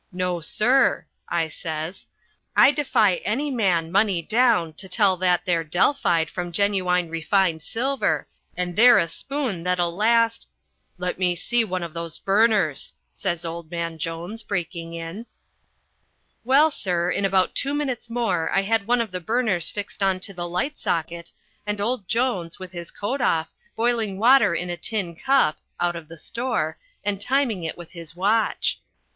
No, 0.11 0.39
sir," 0.41 1.05
I 1.29 1.47
says, 1.47 2.07
"I 2.55 2.71
defy 2.71 3.17
any 3.17 3.51
man, 3.51 3.91
money 3.91 4.23
down, 4.23 4.73
to 4.73 4.89
tell 4.89 5.15
that 5.17 5.45
there 5.45 5.63
Delphide 5.63 6.27
from 6.27 6.51
genuine 6.51 7.07
refined 7.11 7.61
silver, 7.61 8.27
and 8.57 8.75
they're 8.75 8.97
a 8.97 9.07
spoon 9.07 9.61
that'll 9.61 9.95
last" 9.95 10.47
"Let 10.97 11.19
me 11.19 11.35
see 11.35 11.63
one 11.63 11.83
of 11.83 11.93
those 11.93 12.17
burners," 12.17 12.95
says 13.13 13.45
old 13.45 13.69
man 13.69 13.99
Jones, 13.99 14.41
breaking 14.41 14.95
in. 14.95 15.27
Well, 16.43 16.71
sir, 16.71 17.11
in 17.11 17.23
about 17.23 17.53
two 17.53 17.75
minutes 17.75 18.09
more, 18.09 18.49
I 18.51 18.63
had 18.63 18.87
one 18.87 19.01
of 19.01 19.11
the 19.11 19.21
burners 19.21 19.69
fixed 19.69 20.01
on 20.01 20.19
to 20.21 20.33
the 20.33 20.47
light 20.47 20.79
socket, 20.79 21.31
and 21.67 21.79
old 21.79 22.07
Jones, 22.07 22.57
with 22.57 22.71
his 22.71 22.89
coat 22.89 23.21
off, 23.21 23.49
boiling 23.75 24.17
water 24.17 24.55
in 24.55 24.71
a 24.71 24.77
tin 24.77 25.15
cup 25.15 25.59
(out 25.79 25.95
of 25.95 26.07
the 26.07 26.17
store) 26.17 26.79
and 27.03 27.21
timing 27.21 27.63
it 27.63 27.77
with 27.77 27.91
his 27.91 28.15
watch. 28.15 28.81